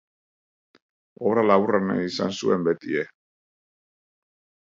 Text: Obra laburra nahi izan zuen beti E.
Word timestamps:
Obra 1.31 1.43
laburra 1.51 1.81
nahi 1.89 2.07
izan 2.13 2.33
zuen 2.39 2.65
beti 2.69 2.97
E. 3.01 3.03